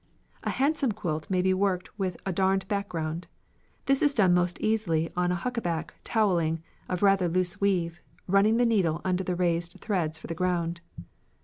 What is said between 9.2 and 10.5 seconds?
the raised threads for the